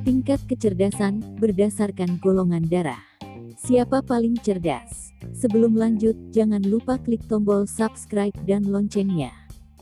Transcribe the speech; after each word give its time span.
Tingkat 0.00 0.40
kecerdasan 0.48 1.20
berdasarkan 1.36 2.22
golongan 2.22 2.64
darah. 2.66 3.02
Siapa 3.60 4.00
paling 4.00 4.38
cerdas? 4.40 5.12
Sebelum 5.36 5.76
lanjut, 5.76 6.16
jangan 6.32 6.64
lupa 6.64 6.96
klik 6.96 7.20
tombol 7.28 7.68
subscribe 7.68 8.32
dan 8.48 8.64
loncengnya. 8.64 9.34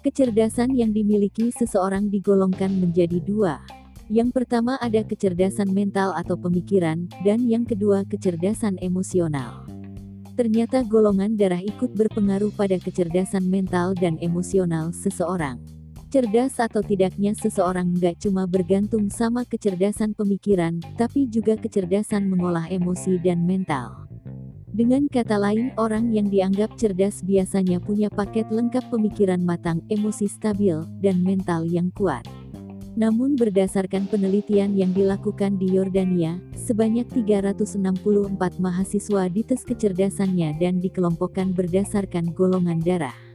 Kecerdasan 0.02 0.74
yang 0.74 0.90
dimiliki 0.90 1.54
seseorang 1.54 2.10
digolongkan 2.10 2.70
menjadi 2.80 3.22
dua. 3.22 3.62
Yang 4.08 4.34
pertama 4.34 4.80
ada 4.80 5.04
kecerdasan 5.04 5.70
mental 5.70 6.16
atau 6.16 6.34
pemikiran, 6.34 7.06
dan 7.22 7.44
yang 7.44 7.68
kedua 7.68 8.08
kecerdasan 8.08 8.80
emosional. 8.80 9.68
Ternyata 10.32 10.86
golongan 10.86 11.36
darah 11.36 11.60
ikut 11.60 11.92
berpengaruh 11.92 12.54
pada 12.56 12.78
kecerdasan 12.80 13.46
mental 13.46 13.92
dan 13.98 14.16
emosional 14.22 14.94
seseorang. 14.96 15.77
Cerdas 16.08 16.56
atau 16.56 16.80
tidaknya 16.80 17.36
seseorang 17.36 17.92
nggak 17.92 18.24
cuma 18.24 18.48
bergantung 18.48 19.12
sama 19.12 19.44
kecerdasan 19.44 20.16
pemikiran, 20.16 20.80
tapi 20.96 21.28
juga 21.28 21.52
kecerdasan 21.60 22.32
mengolah 22.32 22.64
emosi 22.72 23.20
dan 23.20 23.44
mental. 23.44 24.08
Dengan 24.72 25.04
kata 25.04 25.36
lain, 25.36 25.68
orang 25.76 26.08
yang 26.08 26.32
dianggap 26.32 26.80
cerdas 26.80 27.20
biasanya 27.20 27.76
punya 27.76 28.08
paket 28.08 28.48
lengkap 28.48 28.88
pemikiran 28.88 29.44
matang, 29.44 29.84
emosi 29.92 30.32
stabil, 30.32 30.80
dan 31.04 31.20
mental 31.20 31.68
yang 31.68 31.92
kuat. 31.92 32.24
Namun 32.96 33.36
berdasarkan 33.36 34.08
penelitian 34.08 34.72
yang 34.72 34.96
dilakukan 34.96 35.60
di 35.60 35.76
Yordania, 35.76 36.40
sebanyak 36.56 37.04
364 37.12 37.76
mahasiswa 38.56 39.28
dites 39.28 39.60
kecerdasannya 39.60 40.56
dan 40.56 40.80
dikelompokkan 40.80 41.52
berdasarkan 41.52 42.32
golongan 42.32 42.80
darah. 42.80 43.27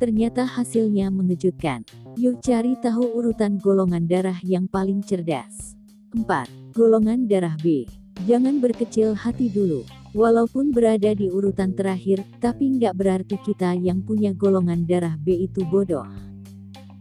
Ternyata 0.00 0.48
hasilnya 0.48 1.12
mengejutkan. 1.12 1.84
Yuk 2.16 2.40
cari 2.40 2.72
tahu 2.80 3.20
urutan 3.20 3.60
golongan 3.60 4.08
darah 4.08 4.40
yang 4.40 4.64
paling 4.64 5.04
cerdas. 5.04 5.76
4. 6.16 6.72
Golongan 6.72 7.28
darah 7.28 7.52
B. 7.60 7.84
Jangan 8.24 8.64
berkecil 8.64 9.12
hati 9.12 9.52
dulu. 9.52 9.84
Walaupun 10.16 10.72
berada 10.72 11.12
di 11.12 11.28
urutan 11.28 11.76
terakhir, 11.76 12.24
tapi 12.40 12.80
nggak 12.80 12.96
berarti 12.96 13.36
kita 13.44 13.76
yang 13.76 14.00
punya 14.00 14.32
golongan 14.32 14.88
darah 14.88 15.20
B 15.20 15.44
itu 15.44 15.68
bodoh. 15.68 16.08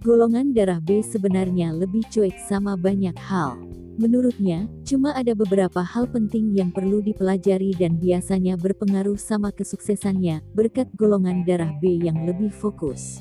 Golongan 0.03 0.51
darah 0.51 0.83
B 0.83 0.99
sebenarnya 0.99 1.71
lebih 1.71 2.03
cuek 2.11 2.35
sama 2.51 2.75
banyak 2.75 3.15
hal. 3.15 3.68
Menurutnya, 3.99 4.63
cuma 4.87 5.11
ada 5.11 5.35
beberapa 5.35 5.83
hal 5.83 6.07
penting 6.07 6.55
yang 6.55 6.71
perlu 6.71 7.03
dipelajari 7.03 7.75
dan 7.75 7.99
biasanya 7.99 8.55
berpengaruh 8.55 9.19
sama 9.19 9.51
kesuksesannya, 9.51 10.39
berkat 10.55 10.87
golongan 10.95 11.43
darah 11.43 11.75
B 11.83 11.99
yang 11.99 12.23
lebih 12.23 12.47
fokus. 12.47 13.19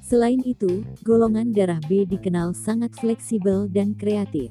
Selain 0.00 0.40
itu, 0.48 0.80
golongan 1.04 1.52
darah 1.52 1.76
B 1.84 2.08
dikenal 2.08 2.56
sangat 2.56 2.96
fleksibel 2.96 3.68
dan 3.68 3.92
kreatif. 3.92 4.48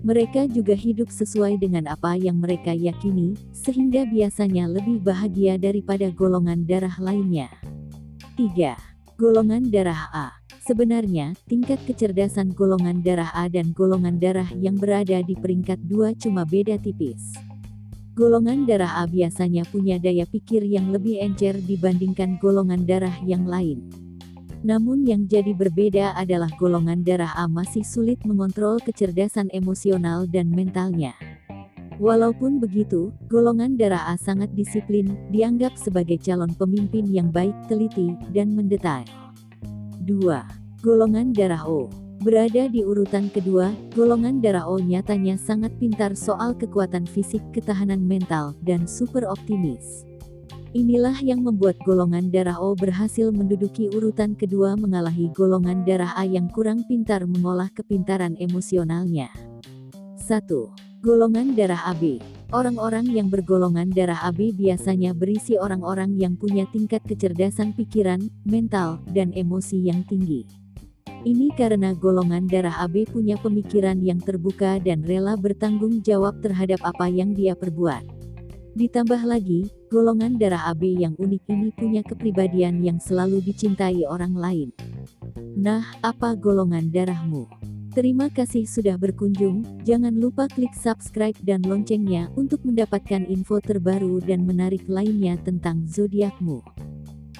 Mereka 0.00 0.48
juga 0.48 0.72
hidup 0.72 1.12
sesuai 1.12 1.60
dengan 1.60 1.84
apa 1.84 2.16
yang 2.16 2.40
mereka 2.40 2.72
yakini, 2.72 3.36
sehingga 3.52 4.08
biasanya 4.08 4.72
lebih 4.72 5.04
bahagia 5.04 5.60
daripada 5.60 6.08
golongan 6.08 6.64
darah 6.64 6.96
lainnya. 6.96 7.52
3. 8.40 9.20
Golongan 9.20 9.68
darah 9.68 10.08
A 10.16 10.43
Sebenarnya, 10.64 11.36
tingkat 11.44 11.76
kecerdasan 11.84 12.56
golongan 12.56 13.04
darah 13.04 13.28
A 13.36 13.52
dan 13.52 13.76
golongan 13.76 14.16
darah 14.16 14.48
yang 14.56 14.80
berada 14.80 15.20
di 15.20 15.36
peringkat 15.36 15.76
dua 15.84 16.16
cuma 16.16 16.48
beda 16.48 16.80
tipis. 16.80 17.36
Golongan 18.16 18.64
darah 18.64 18.96
A 18.96 19.04
biasanya 19.04 19.68
punya 19.68 20.00
daya 20.00 20.24
pikir 20.24 20.64
yang 20.64 20.88
lebih 20.88 21.20
encer 21.20 21.60
dibandingkan 21.60 22.40
golongan 22.40 22.88
darah 22.88 23.12
yang 23.28 23.44
lain. 23.44 23.92
Namun 24.64 25.04
yang 25.04 25.28
jadi 25.28 25.52
berbeda 25.52 26.16
adalah 26.16 26.48
golongan 26.56 27.04
darah 27.04 27.36
A 27.36 27.44
masih 27.44 27.84
sulit 27.84 28.24
mengontrol 28.24 28.80
kecerdasan 28.80 29.52
emosional 29.52 30.24
dan 30.24 30.48
mentalnya. 30.48 31.12
Walaupun 32.00 32.56
begitu, 32.56 33.12
golongan 33.28 33.76
darah 33.76 34.08
A 34.08 34.16
sangat 34.16 34.48
disiplin, 34.56 35.12
dianggap 35.28 35.76
sebagai 35.76 36.16
calon 36.24 36.56
pemimpin 36.56 37.04
yang 37.04 37.28
baik, 37.28 37.52
teliti, 37.68 38.16
dan 38.32 38.56
mendetail. 38.56 39.23
2. 40.04 40.84
Golongan 40.84 41.32
darah 41.32 41.64
O 41.64 41.88
Berada 42.20 42.68
di 42.68 42.84
urutan 42.84 43.32
kedua, 43.32 43.72
golongan 43.96 44.44
darah 44.44 44.68
O 44.68 44.76
nyatanya 44.76 45.40
sangat 45.40 45.72
pintar 45.80 46.12
soal 46.12 46.52
kekuatan 46.52 47.08
fisik, 47.08 47.40
ketahanan 47.56 48.04
mental, 48.04 48.52
dan 48.60 48.84
super 48.84 49.24
optimis. 49.24 50.04
Inilah 50.76 51.16
yang 51.24 51.40
membuat 51.40 51.80
golongan 51.88 52.28
darah 52.28 52.60
O 52.60 52.76
berhasil 52.76 53.32
menduduki 53.32 53.88
urutan 53.96 54.36
kedua 54.36 54.76
mengalahi 54.76 55.32
golongan 55.32 55.88
darah 55.88 56.12
A 56.20 56.28
yang 56.28 56.52
kurang 56.52 56.84
pintar 56.84 57.24
mengolah 57.24 57.72
kepintaran 57.72 58.36
emosionalnya. 58.36 59.32
1. 60.20 60.44
Golongan 61.00 61.56
darah 61.56 61.80
AB 61.96 62.33
Orang-orang 62.54 63.10
yang 63.10 63.34
bergolongan 63.34 63.90
darah 63.90 64.30
AB 64.30 64.54
biasanya 64.54 65.10
berisi 65.10 65.58
orang-orang 65.58 66.14
yang 66.14 66.38
punya 66.38 66.62
tingkat 66.70 67.02
kecerdasan 67.02 67.74
pikiran, 67.74 68.30
mental, 68.46 69.02
dan 69.10 69.34
emosi 69.34 69.90
yang 69.90 70.06
tinggi. 70.06 70.46
Ini 71.26 71.50
karena 71.58 71.98
golongan 71.98 72.46
darah 72.46 72.78
AB 72.86 73.10
punya 73.10 73.34
pemikiran 73.42 73.98
yang 73.98 74.22
terbuka 74.22 74.78
dan 74.78 75.02
rela 75.02 75.34
bertanggung 75.34 75.98
jawab 76.06 76.38
terhadap 76.46 76.78
apa 76.86 77.10
yang 77.10 77.34
dia 77.34 77.58
perbuat. 77.58 78.06
Ditambah 78.78 79.26
lagi, 79.26 79.66
golongan 79.90 80.38
darah 80.38 80.70
AB 80.70 80.94
yang 80.94 81.18
unik 81.18 81.42
ini 81.50 81.74
punya 81.74 82.06
kepribadian 82.06 82.78
yang 82.86 83.02
selalu 83.02 83.42
dicintai 83.42 84.06
orang 84.06 84.38
lain. 84.38 84.70
Nah, 85.58 85.90
apa 86.06 86.38
golongan 86.38 86.86
darahmu? 86.94 87.73
Terima 87.94 88.26
kasih 88.26 88.66
sudah 88.66 88.98
berkunjung, 88.98 89.62
jangan 89.86 90.18
lupa 90.18 90.50
klik 90.50 90.74
subscribe 90.74 91.38
dan 91.46 91.62
loncengnya 91.62 92.26
untuk 92.34 92.66
mendapatkan 92.66 93.22
info 93.30 93.62
terbaru 93.62 94.18
dan 94.18 94.42
menarik 94.42 94.82
lainnya 94.90 95.38
tentang 95.38 95.86
zodiakmu. 95.86 96.58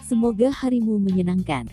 Semoga 0.07 0.55
harimu 0.55 1.03
menyenangkan. 1.03 1.67